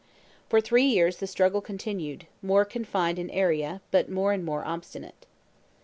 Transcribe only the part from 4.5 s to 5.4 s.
obstinate.